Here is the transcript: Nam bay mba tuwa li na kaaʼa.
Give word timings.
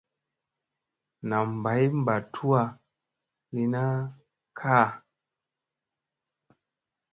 Nam 1.29 1.47
bay 1.63 1.83
mba 1.99 2.15
tuwa 2.33 2.61
li 3.53 3.63
na 3.73 3.81
kaaʼa. 4.57 4.93